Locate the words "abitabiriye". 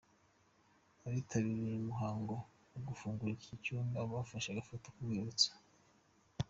1.07-1.67